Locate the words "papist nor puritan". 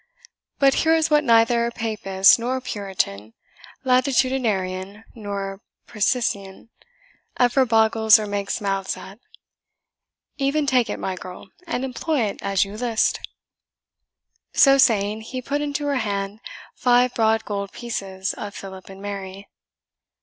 1.69-3.35